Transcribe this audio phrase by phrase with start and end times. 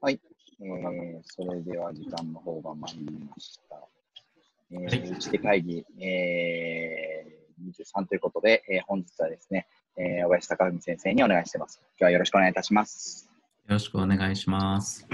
[0.00, 0.20] はい、
[0.60, 3.76] えー、それでは時間の方が参りました。
[4.70, 9.66] えー、打ち手会議、えー、23ということで、えー、本日はですね、
[9.96, 11.80] えー、小林隆文先生にお願いしてます。
[11.98, 13.28] 今日はよろしくお願いいたします。
[13.66, 15.06] よろしくお願いします。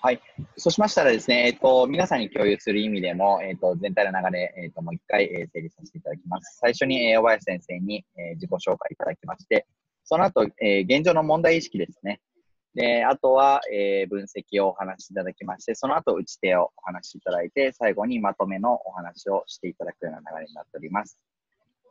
[0.00, 0.20] はい。
[0.56, 6.58] そうしましたらですね、えっ、と、皆さんに共有する意味でも、えっ、と、全体の流れ、えっ、と、もう一回、えー整理させていただきます。
[6.60, 9.66] 最初に、えー、小林先生に、えー自己紹介いただきまして、
[10.04, 12.20] その後、えー現状の問題意識ですね。
[12.74, 21.18] で、あとは、えー分析をお話しいただきまして、その後、打ち手をお話しいただいて、最後にまとめのお話をしていただくような流れになっております。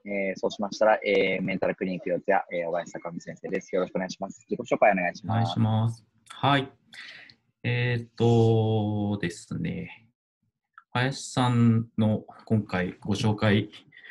[0.05, 3.73] えーそうしましたら、えーメンタルクリニック四谷、えー小林坂美先生です。
[3.73, 4.45] よろしくお願いします。
[4.49, 5.59] 自己紹介お願いしますお願いし。
[5.59, 6.05] ます。
[6.29, 6.71] はい。
[7.63, 10.09] えっ、とですね、
[10.91, 13.69] 林さんの今回ご紹介、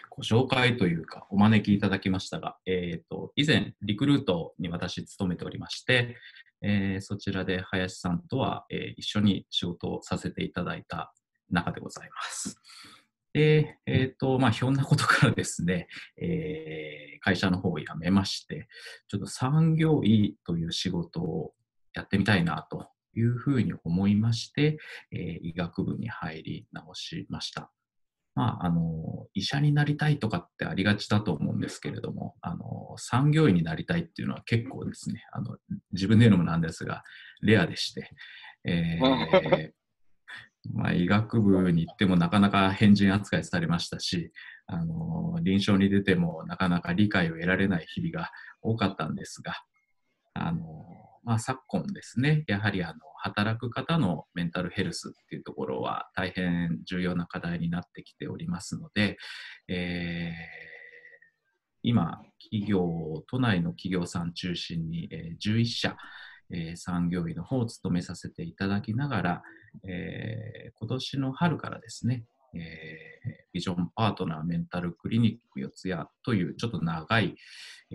[0.09, 6.17] ご紹介というか、お招きいただきましたが、えっ、と、以前、リクルートに私勤めておりまして、
[6.63, 11.13] えーそちらで林さんとは、えー一緒に仕事をさせていただいた
[11.51, 12.57] 中でございます。
[13.33, 15.89] で、えっ、と、まあ、ひょんなことからですね、
[16.19, 18.69] え会社の方を辞めまして、
[19.09, 21.55] ちょっと産業医という仕事を
[21.95, 24.79] やってみたいなというふうに思いまして、
[25.13, 27.71] え医学部に入り直しました。
[28.35, 35.57] まあ、あの、医者になりたいとかってありがちだと思うんですけれども、あの、産業医になりたいっていうのは結構ですね、あの、
[35.93, 37.03] 自分で言うのもなんですが、
[37.43, 38.11] レアでして、
[38.65, 39.73] えー
[40.73, 44.33] まあ、医学部に行ってもなかなか変人扱いされましたし、
[44.67, 48.31] あの臨床に出てもなかなか理解を得られない日々が
[48.63, 49.55] 多かったんですが、
[50.35, 50.87] あの
[51.25, 59.17] まあ、昨今ですね、やはりあの働く方のメンタルヘルスっていうところは大変重要な課題になってきておりますので、
[59.69, 60.73] えー
[61.85, 65.97] 今、企業、都内の企業さん中心に、えー11社、
[66.51, 69.43] えー産業医の方を務めさせていただきながら、
[69.85, 72.61] えー今年の春からですね、えー
[73.53, 77.37] ビジョンパートナーメンタルクリニック四谷というちょっと長い、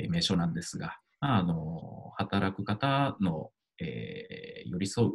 [0.09, 5.11] 名称なんですが、あの働く方の、えー寄り添う、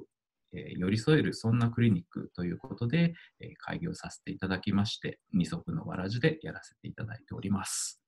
[0.54, 8.00] えー寄り添えるそんなクリニックということで、えー開業させていただきまして、二足のわらじでやらせていただいております。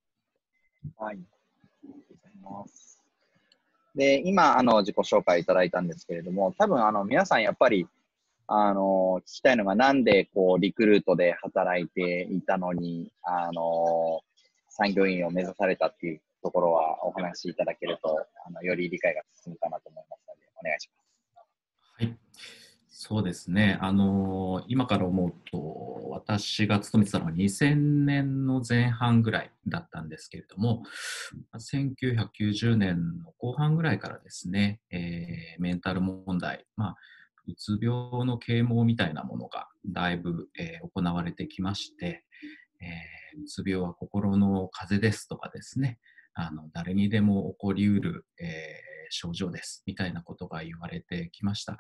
[0.97, 1.17] はい。
[1.17, 3.03] ありがとうございます。
[3.95, 7.87] で、今、あの、自己紹介いただいたんですけれども、多分、あの、皆さんやっぱり、
[8.49, 14.21] あの、聞きたいのが、なんで、こう、リクルートで働いていたのに、あの、
[14.69, 21.05] 産業医を目指されたっていうところはお話しいただけると、あの、より理解が進むかなと思いますので、お願いします。
[21.97, 22.19] はい、
[22.87, 30.83] そうですね、あのー今から思うと、私が勤めてたのは2000年の前半ぐらいだったんですけれども、
[31.57, 36.97] 1990年の後半ぐらいからですね、えーメンタル問題、まあ、
[37.47, 42.25] うつ病の啓蒙みたいなものがだいぶ、えー行われてきまして、
[42.81, 45.99] えーうつ病は心の風邪ですとかですね、
[46.35, 51.79] あの誰にでも起こりうる、えー症状ですみたいなことが言われてきました。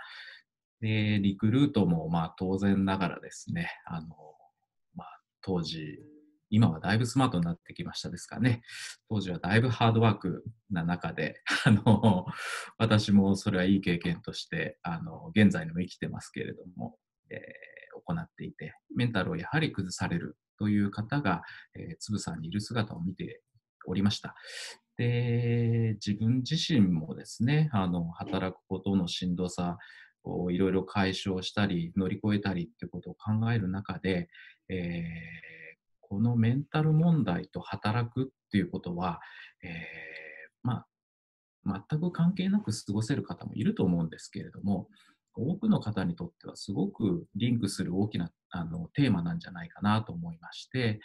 [0.81, 4.09] で、リクルートもまあ当然ながらですね、あの
[4.94, 5.98] まあ、当時、
[6.50, 8.62] 今はだいぶスマートになってきましたですかね。
[9.09, 12.26] 当時はだいぶハードワークな中で、 あの
[12.78, 16.98] 私もそれはいい経験として、あの現在にも生きてますけれども、
[17.31, 17.75] えー
[18.06, 21.43] 行っていて、メンタルをやはり崩されるという方が、
[21.75, 23.41] えーつぶさんにいる姿を見て
[23.87, 24.34] おりました。
[24.97, 29.78] で、自分自身もですね、あの働くことのしんどさ
[30.22, 34.28] をいろいろ解消したり、乗り越えたりっていうことを考える中で、
[34.69, 35.55] えー
[36.15, 39.21] このメンタル問題と働くっていうことは、
[39.65, 39.71] えー
[40.62, 40.84] ま
[41.67, 44.89] あ、全く関係なく過ごせる方もいると思うんですけれども、
[45.34, 51.00] 多くの方にとってはすごくリンクする大きなあのテーマなんじゃないかなと思いまして、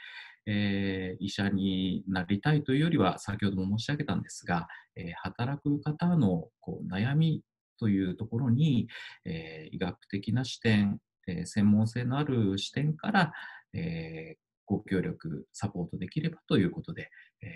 [0.45, 7.41] えー医者になりたいというよりは、先ほども申し上げたんですが、えー働く方のこう悩み
[7.79, 8.87] というところに、
[9.25, 13.33] えー医学的な視点、え専門性のある視点から、
[13.73, 17.09] えご協力、サポートできればということで、
[17.41, 17.47] え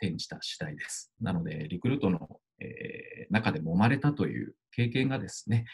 [0.00, 1.12] 転じた次第です。
[1.20, 5.64] なので、リクルートの、え中で揉まれたという経験がですね、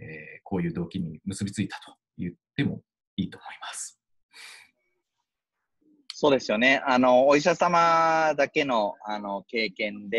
[0.00, 2.82] えこういう動機に結びついたと言っても
[3.16, 3.98] いいと思います。
[6.16, 6.80] そうですよね。
[6.86, 10.18] あの、お医者様だけの、あの、経験で、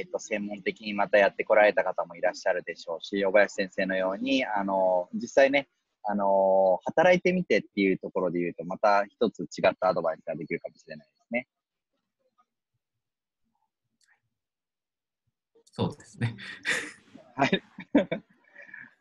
[0.00, 5.68] えっ、と、専門的にまたやってこられた方もいらっしゃるでしょうし、小林先生のように、あの、実際ね、
[6.02, 11.46] あの、働いてみてっていうところで言うと、また一つ違ったアドバイスができるかもしれないですね。
[15.70, 16.34] そうですね。
[17.36, 17.62] はい。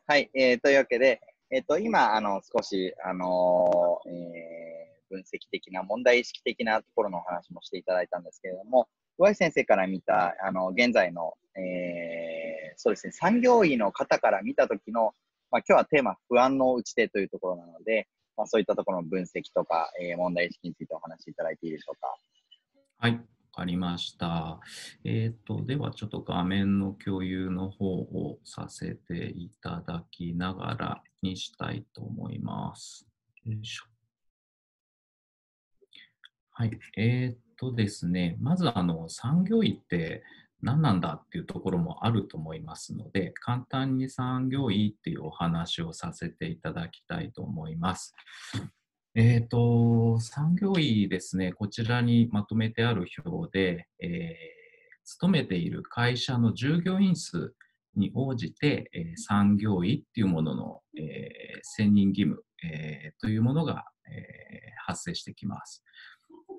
[0.05, 15.13] はい、えーというわけで、えっ、と、今、あの、少し、あのーえー分析的な、問題意識的なところのお話もしていただいたんですけれども、上井先生から見た、あの、現在の、えーそうですね、産業医の方から見たときの、
[15.49, 22.15] まあ、今日はテーマ、不安の打ち手というところなので、まあ、そういったところの分析とか、えー問題意識についてお話しいただいていいでしょうか。
[22.97, 23.19] はい、わ
[23.53, 24.59] かりました。
[25.03, 33.07] えっ、と、ではちょっと画面の共有の方をさせていただきながらにしたいと思います。
[33.45, 33.85] よいしょ。
[36.51, 40.23] はい、えっ、とですね、まずあの産業医って
[40.61, 48.15] 何なんだっていうところもあると思いますので、簡単に産業医っていうお話をさせていただきたいと思います。
[49.15, 54.57] えっ、と、産業医ですね、こちらにまとめてある表で、えー
[55.07, 57.53] 勤めている会社の従業員数
[57.97, 65.83] に応じて、えー産業医っていうものの、えー選任義務、えーというものが、えー発生してきます。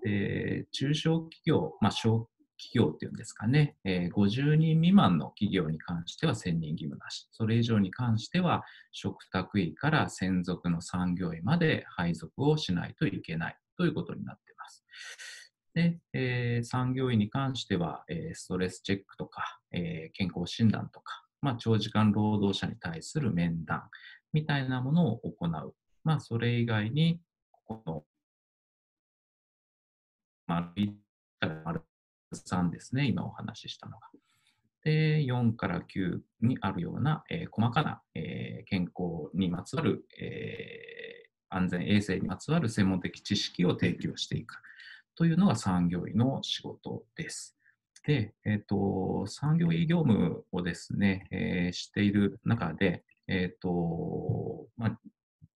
[0.04, 14.84] で中小企業、まあ、小企業っていうんですかね、えー50人未満の企業に関しては選任義務なし、それ以上に関しては、嘱託医から専属の産業医まで配属をしないといけないということになっています。
[15.74, 23.88] で、えー産業医に関しては、えーストレスチェックとか、えー健康診断とか、まあ、長時間労働者に対する面談
[24.32, 25.74] みたいなものを行う。
[26.04, 27.20] まあ、それ以外に、
[27.66, 28.04] この、
[30.46, 30.92] 丸1
[31.40, 31.82] から丸
[32.34, 34.08] 3ですね、今お話ししたのが。
[34.84, 44.56] で、4から9にあるような、えー細かな、えー健康にまつわる、えー安全衛生にまつわる専門的知識を提供していく
[45.14, 47.57] というのが産業医の仕事です。
[48.08, 54.98] で、えっ、と、産業医業務をですね、えーしている中で、えっ、と、まあ、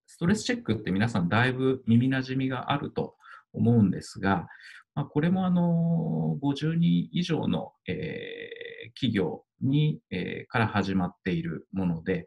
[0.07, 3.17] ストレスチェックって皆さんだいぶ耳なじみがあると
[3.55, 4.49] 思うんですが、
[4.95, 12.27] まあ、これもあの50人以上の、えー企業に、えーから始まっているもので、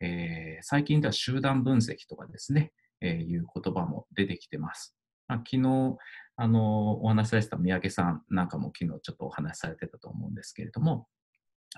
[0.00, 4.95] えー最近では集団分析とかですね、えいう言葉も出てきてます。
[5.28, 5.96] まあ、昨日
[6.36, 11.08] あのお話しされてた三宅さんなんかも昨日ちょっとお話しされてたと思うんですけれども、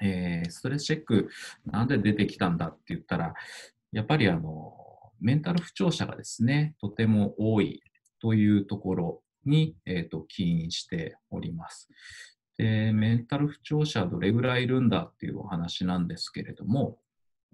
[0.03, 1.31] えーストレスチェック
[1.67, 3.35] なんで出てきたんだって言ったら、
[3.93, 4.75] やっぱりあの
[5.21, 7.83] メンタル不調者がですね、とても多い
[8.21, 11.89] というところに、えーと起因しております。
[12.57, 16.99] で、メンタル不調者はどれぐらいいるんだっていうお話なんですけれども、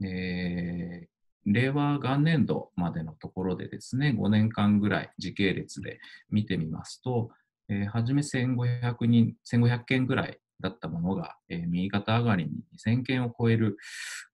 [0.03, 1.14] えー
[1.47, 6.01] 令和元年度までのところでですね、5年間ぐらい時系列で
[6.31, 7.31] 見てみますと、
[7.69, 12.51] えー初め1500人、1500件ぐらいだったものが、えー右肩上がりに
[12.87, 13.77] 2000件を超える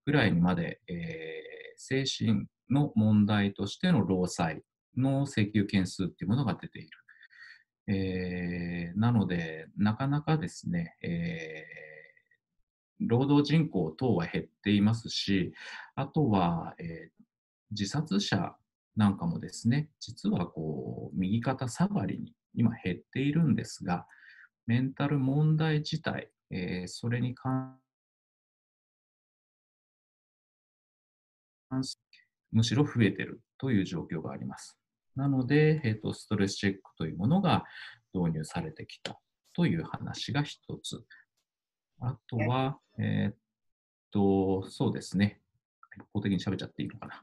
[0.06, 1.50] ぐらいにまで、えー
[1.82, 4.62] 精神の問題としての労災
[4.96, 6.90] の請求件数っていうものが出ている。
[7.88, 11.89] えーなので、なかなかですね、えー
[13.00, 15.52] 労働人口等は減っていますし、
[15.94, 17.20] あとは、えー
[17.72, 18.56] 自殺者
[18.96, 24.08] なんかもですね、実はこう右肩下がりに今減っているんですが、
[24.66, 27.78] メンタル問題自体、えーそれに関
[31.82, 32.00] す
[32.52, 34.76] むしろ増えているという状況があります。
[35.16, 37.64] なので、えーと、ストレスチェックというものが
[38.12, 39.20] 導入されてきた
[39.54, 41.04] という話が一つ。
[42.00, 43.36] あとは、えーっ
[44.10, 45.40] と、そうですね。
[45.96, 47.14] 一方的に喋っちゃっていいのかな。
[47.14, 47.20] よ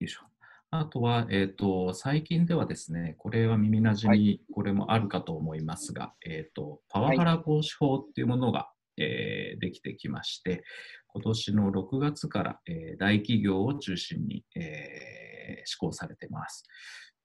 [0.00, 0.22] いしょ。
[0.70, 10.64] あとは、えーっと、最近ではですね、これは耳なじみ、これもあるかと思いますが、えーっと、パワハラ防止法っていうものが、えーできてきまして、
[11.08, 16.64] 今年の6月から、えー大企業を中心に、えー施行されてます。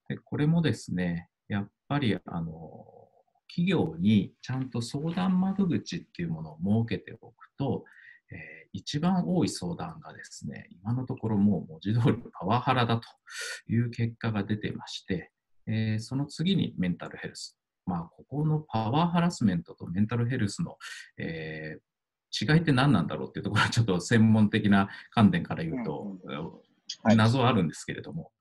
[0.08, 3.01] でこれもですね、やっぱりあの
[3.54, 7.84] 企業にちゃんと相談窓口っていうものを設けておくと、
[8.32, 13.04] えー一番多い相談がですね、今のところもう文字通りパワハラだと
[13.68, 15.30] いう結果が出てまして、
[15.68, 17.58] えーその次にメンタルヘルス。
[17.86, 20.78] まあ、ここのパワーハラスメントとメンタルヘルスの、
[21.18, 21.92] えー
[22.34, 26.18] 違いって何なんだろうっていうところはちょっと専門的な観点から言うと、
[27.04, 28.32] はい謎はあるんですけれども、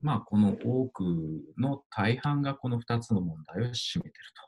[0.00, 1.02] まあ、この多く
[1.58, 4.47] の大半がこの2つの問題を占めていると。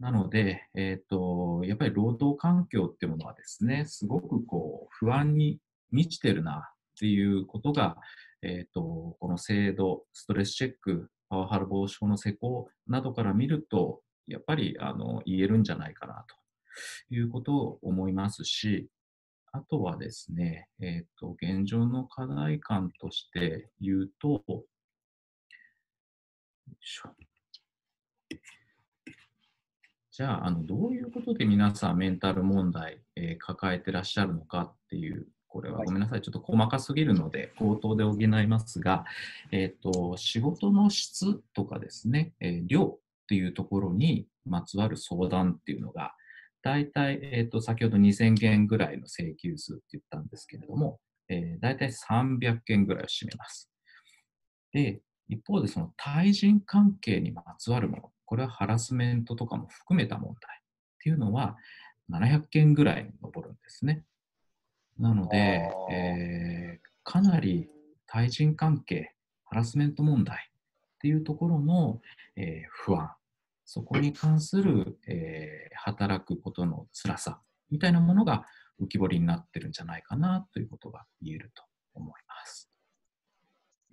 [0.00, 7.96] なので、えっ、と、やっぱり労働環境っていうものはですね、すごくこう、不安に満ちてるなっていうことが、
[8.42, 18.88] えっ、と、この制度、ストレスチェック、パワハラ防止法の施行などから見ると、やっぱりあの言えるんじゃないかなということを思いますし、
[19.52, 24.42] あとはですね、えっ、と、現状の課題感として言うと、
[30.16, 39.04] じゃあ、あのどういうことで皆さんメンタル問題、えー抱えてらっしゃるのかっていう、これははいごめんなさい、ちょっと細かすぎるので、口頭で補いますが、
[39.50, 46.14] えっ、と、仕事の質とかですね、えー量っていうところにまつわる相談っていうのが、
[46.62, 53.68] 大体、えっ、と、先ほど2000件ぐらいの請求数って言ったんですけれども、えー、大体300件ぐらいを占めます。
[54.70, 60.62] で、一方でその対人関係にまつわるもの、これはハラスメントとかも含めた問題っ
[61.02, 61.56] ていうのは
[62.10, 64.04] 700件ぐらいに上るんですね。
[64.98, 67.68] なのでえーかなり
[68.06, 69.12] 対人関係、
[69.44, 72.00] ハラスメント問題っていうところの、
[72.34, 73.10] えー不安、
[73.66, 78.46] そこに関する、えー働くことの辛さみたいなものが
[78.80, 81.62] 浮き彫りになってるんじゃないかなということが言えると
[81.92, 82.73] 思います。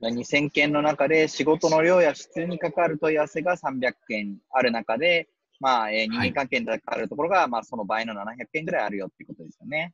[0.10, 5.30] 2000件の中で仕事の量や質に関わる問い合わせが300件ある中で、
[5.60, 9.94] まあ、えー人間関係に関わるところが、まあ、その倍の700件ぐらいあるよっていうことですよね。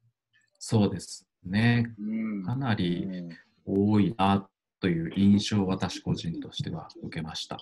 [0.59, 1.85] そうですね。
[1.99, 2.43] うん。
[2.43, 3.29] かなうりん
[3.65, 4.47] 多いな
[4.79, 7.59] という印象を私個人としては受けました。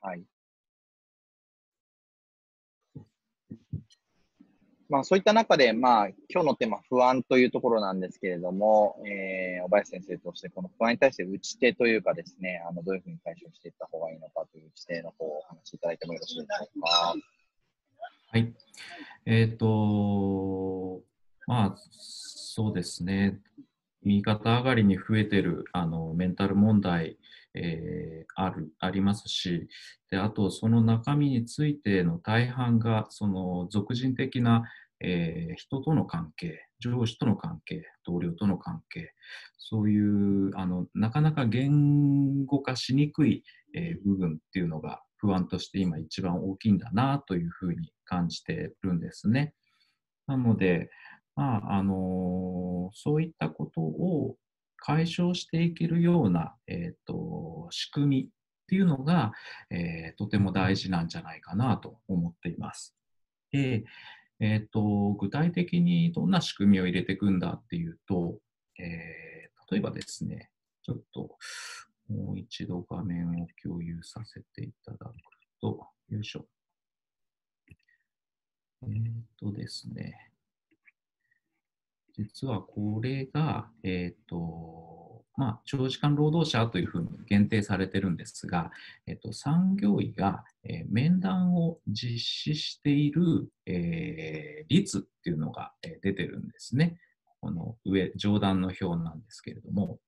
[0.00, 0.22] はい。
[4.90, 17.14] まあ、そういった中で、まあ、今日のテーマ、不安というところなんですけれども、えー、小林先生として、この不安に対して打ち手というかですね、あのどういうふうに対処していった方がいいのかという打ち手の方をお話しいただいてもよろしいでしょうか。
[18.32, 18.52] はい。
[19.26, 21.02] えっ、と、
[21.46, 23.38] まあ、そうですね。
[24.02, 27.16] 右肩上がりに増えてるあのメンタル問題、
[27.54, 29.68] えーあるありますし
[30.10, 34.64] で、あとその中身についての大半がその俗人的な、
[35.00, 39.12] えー人との関係、上司との関係、同僚との関係、
[39.58, 49.54] そういうあのなかなか言語化しにくい、えー部分っていうのが不安として今一番大きいんだなというふうに感じてるんですね。
[50.26, 50.90] なので、
[51.36, 54.36] まああのそういったことを
[54.80, 58.26] 解消していけるような、えー、と仕組みっ
[58.68, 59.32] ていうのが、
[59.70, 62.94] えーとても大事なんじゃないかなと思っています。
[63.52, 63.84] で、
[64.40, 68.38] えー、と具体的にどんな仕組みを入れていくんだっていうと、
[68.78, 69.30] えー
[69.70, 70.50] 例えばですね、
[70.82, 71.36] ちょっと
[72.08, 75.12] もう一度画面を共有させていただく
[75.60, 76.46] と、よいしょ。
[77.68, 78.88] えっ、
[79.38, 80.29] とですね、
[82.20, 88.70] 実はこれが、えっ、と、まあ、長時間労働者というふうに限定されてるんですが、
[89.06, 96.98] えっ、と、産業医が、えー面談を実施している、え率っていうのが、え出てるんですね。
[97.40, 99.98] この上、上段の表なんですけれども、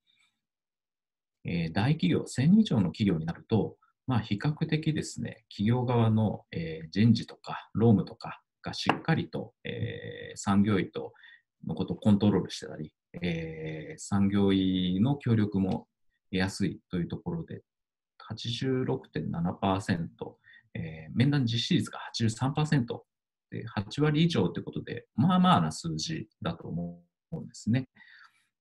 [1.44, 11.11] え大企業、1000以上の企業になると、まあ、比較的ですね、企業側の、え人事とか労務とかがしっかりと、え産業医と
[11.66, 12.92] のことをコントロールしてたり、
[13.22, 15.86] えー産業医の協力も
[16.30, 17.62] 得やすいというところで、
[18.30, 20.08] 86.7%、
[20.74, 22.84] えー面談実施率が83%
[23.50, 27.02] で、8割以上ということで、まあまあな数字だと思
[27.32, 27.88] うんですね。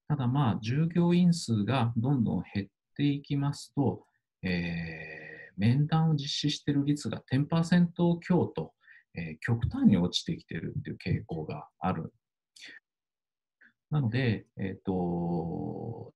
[0.08, 2.68] ただまあ、従業員数がどんどん減っ
[2.98, 4.06] ていきますと、
[4.44, 7.88] えー面談を実施している率が10%
[8.22, 8.74] 強と、
[9.16, 12.14] えー極端に落ちてきているっていう傾向がある。
[13.92, 16.14] なので、えっ、と、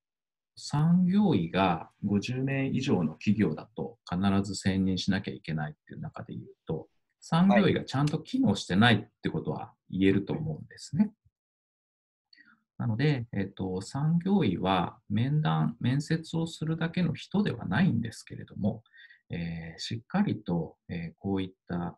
[0.56, 6.88] 産業医が50年以上の企業だと必ず選任しなきゃいけないっていう中で言うと、
[7.20, 11.12] 産業医がちゃんと機能してないってことは言えると思うんですね。
[12.78, 18.84] なので、えっと、産業医は面談、面接をするだけの人ではないんですけれども、
[19.30, 21.98] えーしっかりと、えーこういった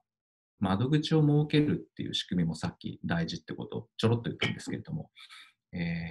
[0.60, 5.12] 窓口を設けるっていう仕組みもさっき大事ってことをちょろっと言ったんですけれども、
[5.74, 6.08] えー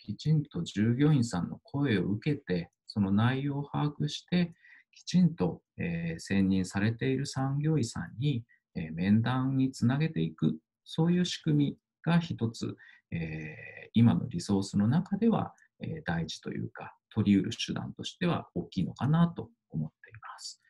[0.00, 4.54] きちんと従業員さんの声を受けて、その内容を把握して、
[4.90, 8.42] きちんと、えー選任されている産業医さんに、
[8.74, 12.76] えー面談につなげていく、そういう仕組みが一つ、
[13.10, 20.62] えー今のリソースの中では、えー大事というか、取り得る手段としては大きいのかなと思っています。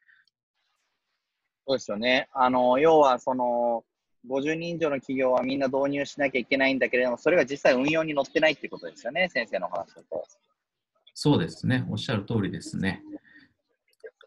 [1.67, 2.29] そうですよね。
[2.33, 3.85] あの、要は、その、
[4.27, 10.25] 50人以上の企業はみんな導入しなきゃいけないんだけれども、それが実際運用に乗ってないってことですよね、先生の話だと。
[11.15, 13.03] そうですね、おっしゃる通りですね。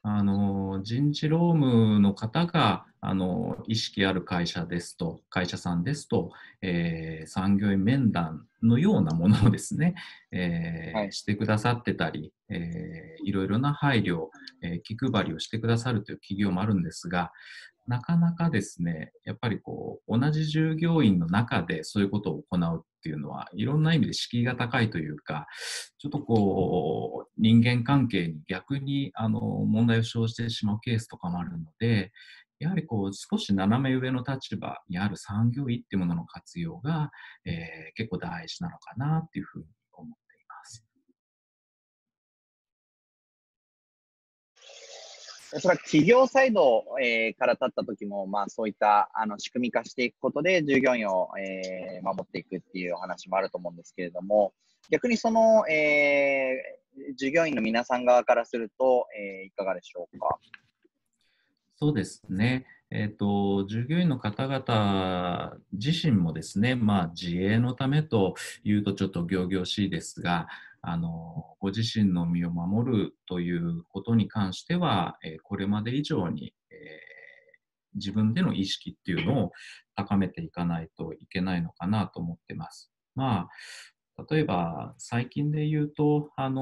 [0.03, 6.31] あの人事労務の方があの意識ある会社ですと、会社さんですと、
[6.61, 9.95] えー、産業医面談のようなものをですね、
[10.31, 14.27] えーはい、してくださってたり、えー、いろいろな配慮、
[14.61, 17.31] えー、気配りをしてくださるという企業もあるんですが、
[17.87, 25.47] なかなかですね、やっぱりこう、同じ従業員の中でそういうことを行うっていうのは、いろんな意味で敷居が高いというか、
[25.97, 32.11] ちょっとこう、人間関係に逆にあの問題を生じてしまうケースとかもあるので、
[32.59, 37.09] やはりこう少し斜め上の立場にある産業医っていうものの活用が、
[37.43, 39.65] えー、結構大事なのかなっていうふうに
[45.59, 54.53] それは企業サイド、えー、から立った時も、まあ、そういったあの仕組み化していくことで従業員を、えー、守っていくっていうお話もあると思うんですけれども、
[54.89, 60.37] 逆にその、えー、従業員の皆さん側からすると、えー、いかがでしょうか？
[61.75, 62.65] そうですね。
[62.91, 70.47] えっ、ー、と、従業員の方々自身もですね、まあ、自衛のためというとちょっと仰々しいですが、
[70.81, 76.99] あの、ご自身の身を守るということに関しては、え、これまで以上に、え、
[77.95, 79.51] 自分での意識っていうのを
[79.95, 82.91] 高めていかないといけないのかなと思ってます。
[83.15, 83.47] ま
[84.17, 86.61] あ、例えば最近で言うと、あの、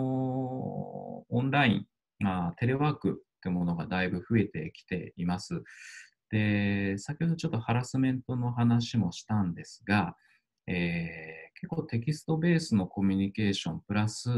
[1.30, 1.86] オンライン、
[2.20, 5.64] まあ、テレワークってものがだいぶ増えてきています。
[6.32, 10.16] で、先ほどちょっとハラスメントの話もしたんですが、
[10.68, 14.30] えー、結構テキストベースのコミュニケーションプラス、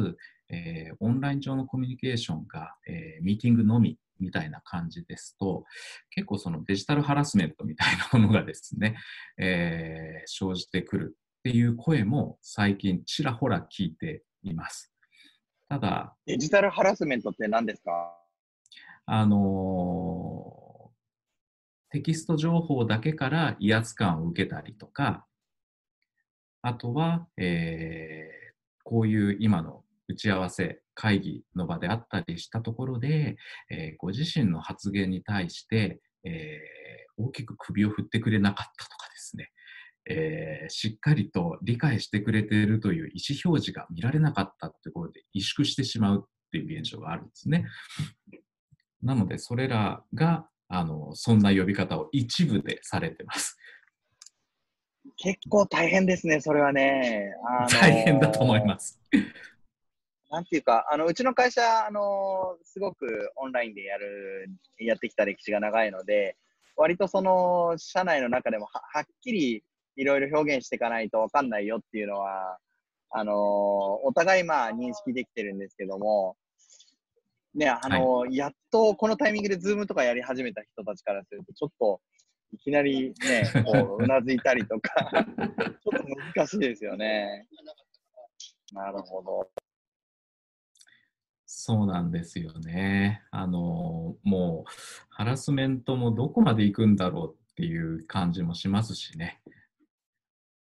[0.50, 5.66] えー、オンライン上のコミュニケーションが、えー、ミーティングのみみたいな感じですと、
[6.12, 8.96] 結構そのデジタルハラスメントみたいなものがですね、
[9.38, 14.92] えー、生じてくるっていう声も最近ちらほら聞いています。
[15.70, 18.18] ただ、デジタルハラスメントって何ですか？
[19.06, 20.92] あの
[21.90, 25.26] テキスト情報だけから威圧感を受けたりとか、
[26.62, 28.54] あとは、えー、
[28.84, 33.38] こういう今の打ち合わせ、会議の場であったりしたところで、
[33.70, 39.50] えー、ご自身の発言に対して、えー、大きく首を振ってくれなかったとかですね、
[40.10, 47.66] えー、しっかりと理解してくれているという意思表示が見られなかったというころで萎縮してしまうっていう現象があるんですね。
[49.02, 53.58] なので、それらが、あの、そんな呼び方を一部でされてます。
[55.18, 57.34] 結構大変ですね、それはね。
[57.48, 59.00] あのー、大変だと思います。
[60.30, 66.38] なんていうか、あのうちの会社、あのー、すごくオンラインでやる、やってきた歴史が長いので、
[66.78, 69.64] 割とその社内の中でもははっきり
[69.98, 72.58] いろいろ表現していかないと分かんないよっていうのは、
[73.10, 76.38] あのー、お互いまあ認識できてるんですけども、
[77.54, 82.00] ね、あの、はい、やっとこのタイミングでズームとかやり始めた人たちからすると、ちょっと
[82.54, 83.14] いきなりね、
[83.66, 85.26] こう、うなずいたりとかちょっ
[85.84, 87.48] と難しいですよね。
[88.74, 89.52] なるほど。
[91.46, 93.22] そうなんですよね。
[93.32, 94.72] あの、もう、
[95.10, 99.42] ハラスメントもどこまで行くんだろうっていう感じもしますしね。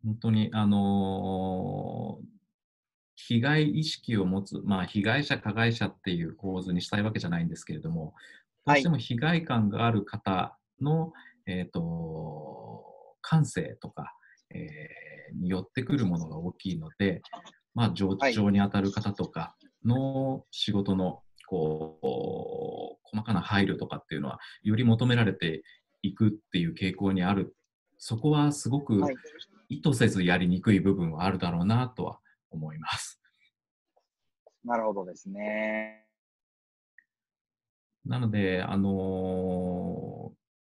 [0.04, 2.20] 本当に、あの
[3.16, 8.14] 被害意識を持つ、まあ、被害者、加害者っていう構図にしたいわけじゃないんですけれども、
[8.66, 11.12] どうしても被害感がある方の、
[11.46, 12.84] えーと、
[13.20, 14.14] 感性とか、
[14.50, 17.22] えー、によってくるものが大きいので、
[17.74, 25.62] まあ、上長に当たる方とかの仕事のこう細かな配慮とかっていうのはより求められて
[26.02, 27.54] いくっていう傾向にある
[27.98, 29.00] そこはすごく
[29.68, 32.18] 意図せずやりにくい部分はあるだろうなとは
[32.50, 33.20] 思います。
[34.64, 36.04] なるほどですね。
[38.04, 38.92] なので、あのー、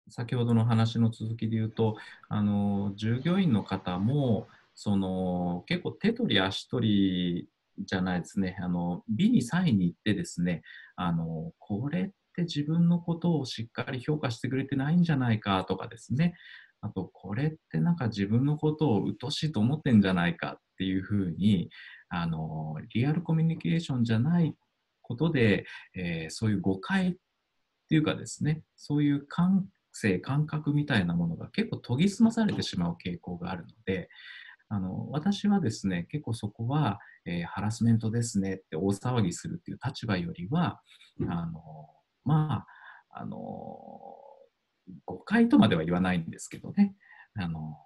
[0.09, 1.95] 先ほどの話の続きで言うと、
[2.29, 10.63] あの、従業員の方も、その結構手取り足取りじゃないですね、あの美に際に行ってですね、
[10.95, 16.35] あのこれって自分のことをしっかり評価してくれてないんじゃないかとかですね、
[16.81, 21.69] あとこれってなんか自分のことを鬱陶しいと思ってんじゃないかっていうふうに
[22.09, 24.53] あのリアルコミュニケーションじゃない
[25.01, 25.65] ことで、
[25.95, 27.15] えー、そういう誤解っ
[27.87, 29.65] ていうかですねそういう感
[29.95, 34.10] 性感覚みたいなものが結構研ぎ澄まされてしまう傾向があるので
[34.67, 40.81] あの私はですね結構そこは、えー、ハラスメントですねって大騒ぎするっていう立場よりは
[41.29, 41.62] あの
[42.25, 42.65] ま
[43.13, 43.39] ああの
[45.05, 46.93] 誤解とまでは言わないんですけどね。
[47.38, 47.77] あの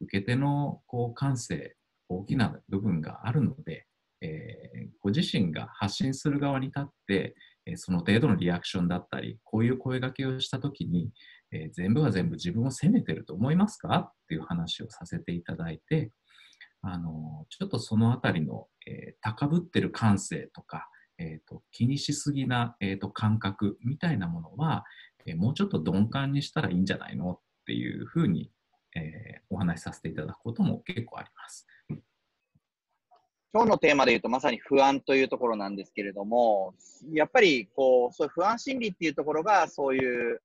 [0.00, 1.76] 受け手のこう感性
[2.08, 3.86] 大きな部分があるので、
[4.20, 7.34] えー、ご自身が発信する側に立って、
[7.66, 11.10] えー、その程度のリアクションだったりこういう声がけをした時に、
[11.54, 13.96] えー、全部が全部自分を責めてると思いますか？
[13.96, 16.10] っていう話をさせていただいて、
[16.82, 20.88] あのちょっとそのあたりの、えー、高ぶってる感性とか、
[21.18, 24.84] えーと、気にしすぎな、えーと、感覚みたいなものは、
[25.26, 27.30] えー、もうちょっと鈍感にしたらいいんじゃないの？
[27.30, 28.50] っていうふうに、
[28.96, 31.66] えー、お話しさせていただくことも結構あります。
[33.54, 36.74] 今日のテーマで言うとまさに不安というところなんですけれども、
[37.12, 40.42] やっぱりこう、そういう不安心理っていうところが、そういう、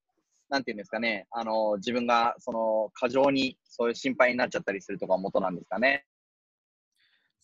[0.49, 6.05] なんていうんですかね、あの、自分がその過剰にそういう心配になっちゃったりするとか元なんですかね。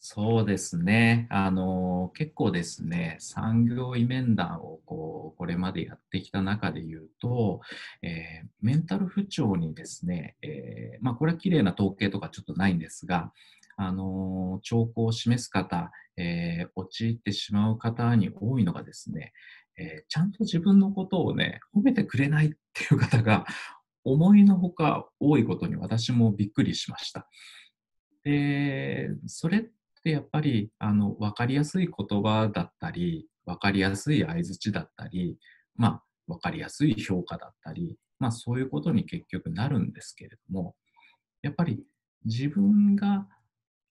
[0.08, 1.26] そうですね。
[1.32, 7.62] あの、結構ですね、産業医面談をこう、これまでやってきた中で言うと、
[8.04, 13.32] えー、メンタル不調にですね、えー、まあ、これは綺麗な統計とかちょっとないんですが、
[13.78, 19.34] あの、兆候を示す方、えー、陥ってしまう方に多いのがですね、
[19.78, 23.46] えちゃんと自分のことをね、褒めてくれないっていう方が
[24.04, 27.28] 思いのほか多いことに私もびっくりしました。
[28.24, 29.64] で、それっ
[30.04, 35.38] てやっぱりあの分かりやすい言葉だったり、分かりやすい相づちだったり、
[35.76, 40.76] まあ、分かりやすい評価だったり、まあ、そういうことに結局なるんですけれども、
[41.42, 41.84] やっぱり
[42.26, 43.28] 自分が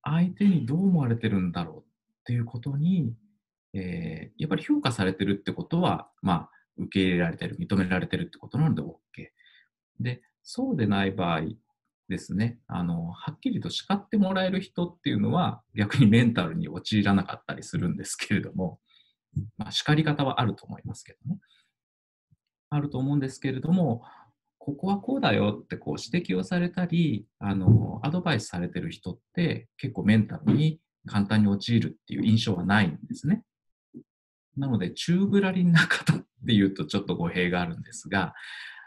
[0.02, 1.82] 相手にどう思われてるんだろうっ
[2.24, 3.12] ていうことに、
[3.74, 8.94] えー、やっぱり評価されてるってことは、まあ、受け入れられてる、認められてるってことなので OK。
[10.00, 11.42] で、そうでない場合
[12.08, 18.78] ですね、あの、はっきりと叱ってもらえる人っていうのは逆にメンタルに陥らなかったりするんですけれども、
[19.56, 21.40] まあ、叱り方はあると思いますけどね。
[22.70, 24.02] あると思うんですけれども、
[24.58, 33.44] ここはこうだよってこう指摘をされたり、あの、アドバイスされてる人って結構メンタルに簡単に陥るっていう印象はないんですね。
[34.56, 38.34] なので、宙ぶらりんな方っていうとちょっと語弊があるんですが、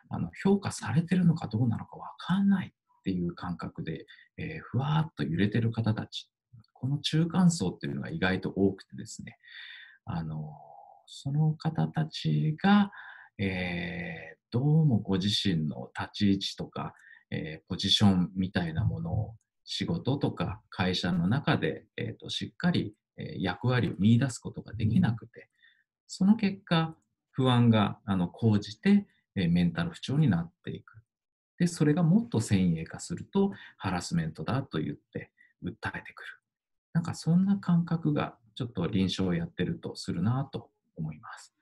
[0.10, 4.06] あの評価されてるのかどうなのかわかんないっていう感覚で、
[4.38, 6.30] えー、ふわーっと揺れてる方たち、
[6.73, 9.38] この中間層っていうのが意外と多くてですね、
[10.06, 10.53] あの
[11.06, 12.91] その方たちが、
[13.38, 16.93] えー、どうもご自身の立ち位置とか、
[17.30, 22.93] えー、ポジションみたいなものを仕事とか会社の中で、えーと、しっかり、
[23.39, 25.49] 役割を見出すことができなくて、
[26.07, 26.95] その結果、
[27.31, 30.95] 不安があの講じて、えメンタル不調になっていく。
[31.59, 35.31] で、それがもっと先鋭化すると、ハラスメントだと言って
[35.63, 36.29] 訴えてくる。
[36.93, 41.53] なんかそんな感覚がちょっと臨床をやってるとするなと思います。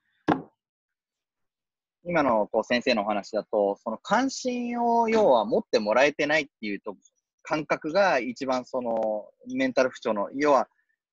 [2.04, 6.96] 今のこう先生のお話だと、その関心を要は持ってもらえてないっていうと
[7.42, 10.68] 感覚が一番そのメンタル不調の、要は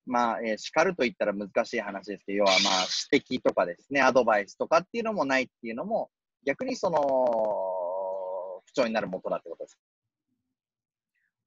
[0.06, 6.10] まあ、えー、叱ると言ったら難しい話ですけど、要はまあ指摘とかですね、アドバイスとかっていうのもないっていうのも、
[6.44, 7.00] 逆にその
[8.66, 9.78] 不調になる元だってことです。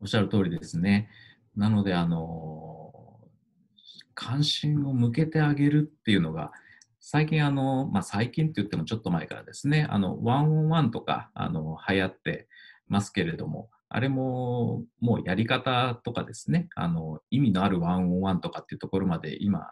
[0.02, 1.10] おっしゃる通りですね。
[1.56, 2.94] なので、あの、
[4.14, 6.52] 関心を向けてあげるっていうのが、
[7.00, 12.48] 最近あの、まあ、最近って言ってもちょっと前からですね、あの、ワンオンワンとか、あの、流行って
[12.88, 19.66] ますけれども、あれも、もうやり方とかですね、あの、意味のあるワンオンワンとかっていうところまで今、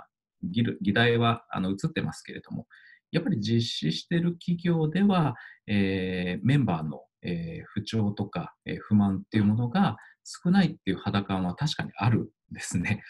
[0.43, 2.67] 議題はあの移ってますけれども、
[3.11, 5.35] やっぱり実施している企業では、
[5.67, 13.03] えー、メンバーのえー、不調とか、えー、不満っていうものが少ないっていう肌感は確かにあるんですね。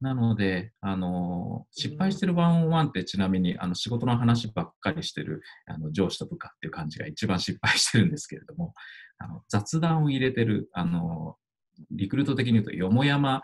[0.00, 8.74] なので、あの失敗してるワンオンワンってちなみにあの仕事の話ばっかりしてるあの上司と部下っていう感じが一番失敗してるんですけれども、
[9.18, 11.36] あの雑談を入れてる、あの
[11.90, 13.42] リクルート的に言うとよもやま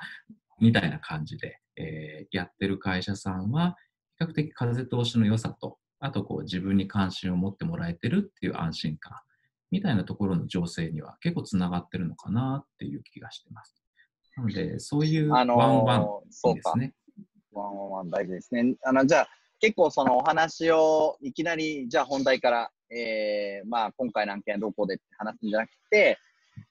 [0.60, 3.76] みたいな感じで、えー、やってる会社さんは
[4.18, 9.18] 比較的風通しの良さと、あとこう自分に関心を持ってもらえてるっていう安心感
[9.70, 13.82] みたいなところの情勢には結構つながってるのかなっていう気がしてます。
[14.36, 16.30] なので、そういうワンワンで
[16.62, 16.94] すね。
[17.52, 18.74] ワンワン大事ですね。
[18.84, 19.28] あのじゃあ、
[19.60, 26.18] 結構そのお話をいきなり、じゃあ本題から、えー、まあ今回の案件はどこでって話すんじゃなくて、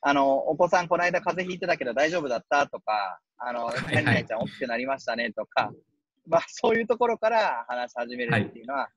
[0.02, 5.72] あの、お子さんこの間風邪ひいてたけど大丈夫だったとか、あの、何々ちゃん大きくなりましたねとか、
[6.28, 8.90] まあそういうところから話し始めるっていうのは、はい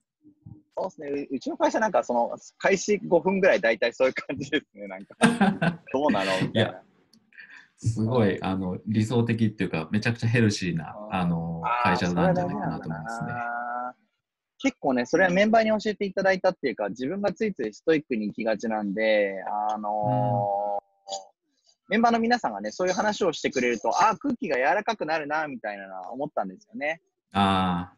[0.79, 1.29] そうですね。
[1.31, 4.87] うちの会社なんか、その、開始5分ぐらい大体そういう感じですね。
[4.87, 5.17] なんか、
[5.91, 6.33] どうなの？
[6.43, 6.83] みたいな。
[7.79, 13.33] すごい、あの、理想的っていうか、めちゃくちゃヘルシーな、あの、会社なんじゃないかなと思いますね。
[14.59, 27.01] 結構ね、それはメンバーに教えていただいたっていうか、自分がついついストイックに行きがちなんで、あのーうん、メンバーの皆さんがね、そういう話をしてくれると、ああ、空気が柔らかくなるな、みたいなのは思ったんですよね。
[27.33, 27.97] ああ。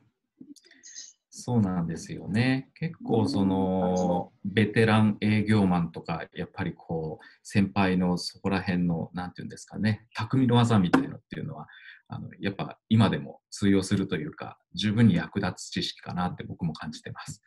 [1.41, 2.69] そうなんですよね。
[2.75, 11.69] 結構そのベテラン営業マンとかやっぱりこう先輩のそこら辺のなんていうんですかね匠の技みたいなのっていうのは
[12.09, 17.43] あのやっぱ今でも通用するというか十分に役立つ知識かなって僕も感じてます。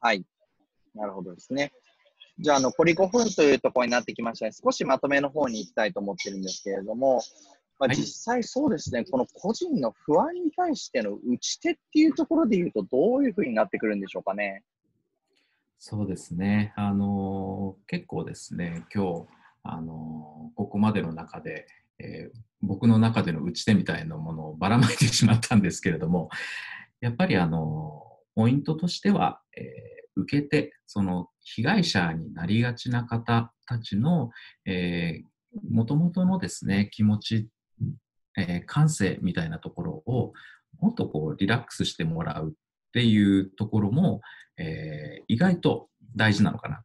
[0.00, 0.24] はい。
[0.94, 1.72] なるほどですね。
[2.38, 4.52] じゃあ残り5分というところになってきましたね。
[4.52, 7.20] 少しまとめの方に行きたいと思ってるんですけれども、
[7.78, 14.64] まあ、実際そうですね、はい、この個人の不安に対しての打ち手っていうところでいうと、どういうふうになってくるんでしょうかね。
[15.78, 19.26] そうですね、あの結構ですね、今日
[19.62, 21.66] あのここまでの中で、
[21.98, 22.38] えー、
[22.80, 26.30] 僕の中での打ち手みたいなものをばらまいてしまったんですけれども、
[27.00, 28.02] やっぱりあの
[28.34, 34.30] ポイントとしては、えー、受け手、その被害者になりがちな方たちの、
[34.66, 35.22] え
[35.70, 37.48] もともとのですね、気持ち
[38.36, 40.32] えー、感性みたいなところを
[40.78, 42.52] もっとこうリラックスしてもらうっ
[42.92, 44.20] ていうところも、
[44.56, 46.82] えー、意外と大事なのかな。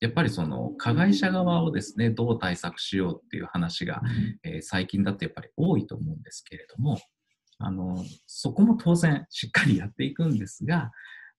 [0.00, 4.02] やっぱりその加害者側をですね、どう対策しようっていう話が、
[4.42, 6.98] えー、最近だとやっぱり多いと思うんですけれども、
[7.58, 10.90] あの、そこも当然しっかりやっていくんですが、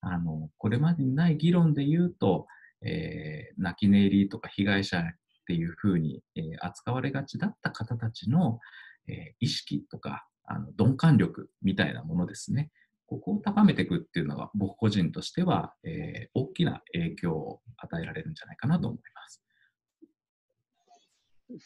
[0.02, 2.48] あの、これまでにない議論で言うと、
[2.82, 5.04] えー、泣き寝入りとか被害者っ
[5.48, 8.60] ていうふうに、えー、扱われがちだった方たちの、
[9.08, 12.70] えー、意識とかあの鈍感力みたいなものですね。
[13.10, 19.42] ここを高めていくっていうのが僕個人としては、えー、大きな影響を与えられるんじゃないかなと思います。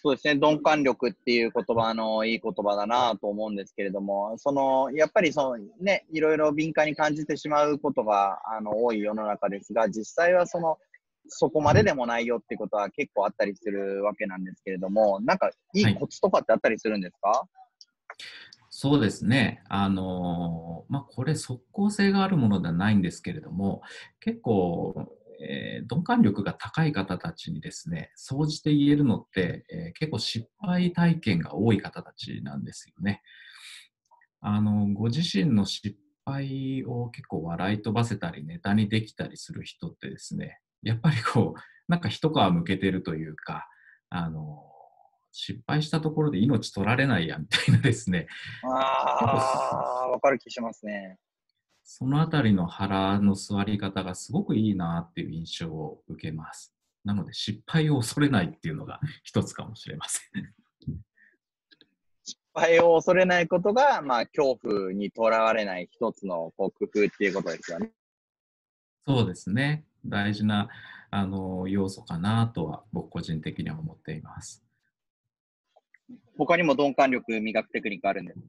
[0.02, 10.78] そうですね、鈍感力っていう言葉のいい言葉だなと思うんですけれども、そのやっぱりその、ね、いろいろ敏感に感じてしまうことがあの多い世の中ですが、実際はその
[11.28, 17.50] そこまででもないよってことは結構あったりするわけなんですけれども、なんかいいコツとかってあったりするんですか、はい、
[18.76, 19.62] そうですね。
[19.70, 23.84] あのまあ、これ即効性があるものではないんですけれども、
[24.20, 33.22] 結構、えー、鈍感力が高い方たちにですね、総じて言えるのって、えー、結構失敗体験が多い方たちなんですよね。
[34.42, 43.68] あの、ご自身の失敗を結構笑い飛ばせたりネタにできたりする人ってですね、やっぱりこう、なんか一皮むけてるというか、
[44.10, 44.66] あの、
[45.34, 48.28] 失敗したところで命取られないやみたいなですね。
[48.64, 51.18] ああ、わかる気しますね。
[51.84, 56.74] そのあたりの腹の座り方がすごくいいなっていう印象を受けます。
[57.04, 60.54] なので失敗を恐れないっていうのが一つかもしれません。
[62.24, 67.92] 失敗を恐れないことが、まあ、恐怖にとらわれない一つのこう工夫っていうことですよね。
[69.06, 69.84] そうですね。
[70.06, 70.70] 大事な
[71.10, 74.63] あの要素かなとは僕個人的には思っています。
[76.38, 78.40] 他にも鈍感力磨くテクニックあるんです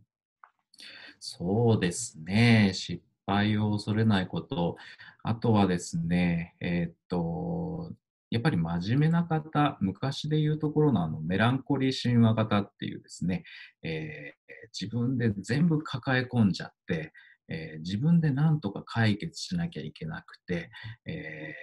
[1.20, 2.72] そうですね。
[2.74, 4.76] 失敗を恐れないこと。
[5.22, 7.92] あとはですね、えー、っと、
[8.30, 13.44] やっぱり真面目な方、昔で言うところのあのメランコリー神話型っていうですね、
[13.82, 17.12] えー、自分で全部抱え込んじゃって、
[17.48, 20.70] えー、自分で何とか解決しなきゃいけなくて、
[21.06, 21.54] え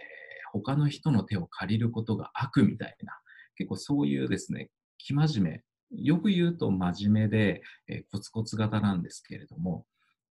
[0.47, 3.19] ー、他の人の手を借りることが悪みたいな、
[3.55, 5.63] 結構そういうですね、生真面目、
[5.95, 9.85] よく言うと真面目で、えー、コツコツ型なんですけれども、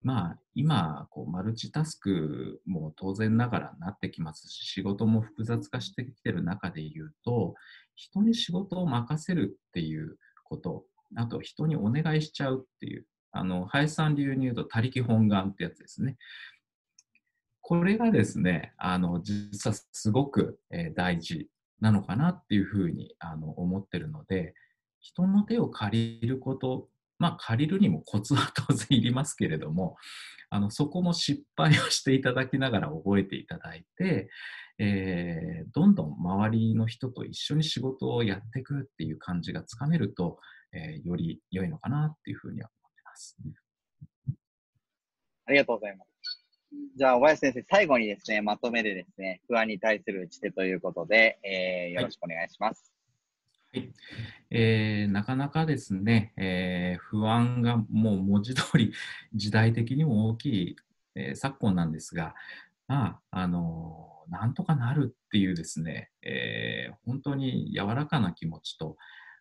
[0.03, 7.55] まあ、今こう、マルチタスクも当然ながらなってきますし、仕事も複雑化してきてる中で言うと、
[7.95, 10.85] 人に仕事を任せるっていうこと、
[11.17, 16.17] あと人にお願いしちゃうっていう、あの、林さん流に言うと、他力本願ってやつですね。
[17.61, 21.49] これがですね、あの、実はすごく、えー、大事
[21.81, 24.55] なのかなっていうふうにあの思ってるので、
[25.09, 26.89] 人の手を借りること、
[27.19, 29.97] まあ、借りるにもコツは 当然いりますけれども、
[30.51, 34.31] あのそこも失敗をしていただきながら覚えていただいて、
[34.79, 40.39] えー、どんどん周りの人と一緒に仕事をやっていくっていう感じがつかめると、
[40.73, 42.71] えー、より良いのかなっていうふうには
[43.17, 43.37] ます。
[45.47, 46.45] ありがとうございます。
[46.97, 52.93] じゃあ、小林先生、最後にですね、まとめでですね、不安に対する打ち手ということで、えー、よろしくお願いします。
[52.93, 52.96] はい、
[54.51, 58.93] えー、なかなかですね、えー、不安がもう文字通り
[59.35, 60.77] 時代的にも大きい、
[61.15, 62.35] えー、昨今なんですが、
[62.89, 68.97] まあ、あの、なんとかなるっていうですね、え、本当に柔らかな気持ちと、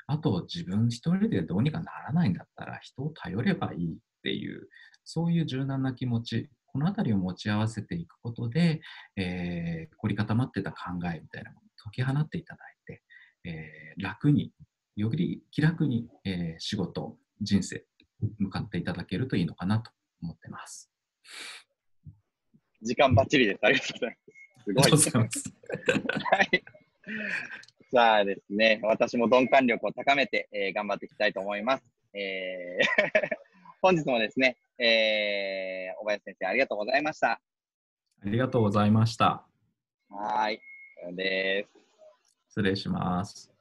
[0.08, 4.68] あと自分一人でどうにかならないんだったら人を頼ればいいっていう、
[5.04, 8.82] そういう柔軟な気持ち、このあたりを持ち合わせていくことで、
[9.16, 10.78] え、凝り固まってた考
[11.14, 13.04] えみたいなものを解き放っていただいて、
[13.46, 14.52] えー、楽に、
[14.96, 17.86] より気楽に、えー、仕事、人生、
[18.40, 20.92] 向かっていただけるといいのかなと思ってます。
[22.82, 23.60] 時間ばっちりです。
[23.62, 24.18] ありがとうござい
[24.94, 25.04] ます。
[25.04, 25.24] すごい。
[25.26, 25.28] い。
[25.28, 26.64] はい。
[27.92, 31.84] さあですね、私も鈍感力を高めて、えー、頑張っていきたいと思います。
[32.14, 33.36] えー
[33.82, 37.34] 本日もですね、えー、小林先生ありがとうございました。
[37.34, 37.42] あ
[38.26, 39.46] りがとうございました。
[40.10, 40.60] はい。
[41.14, 41.85] です。
[42.56, 43.55] 失礼します。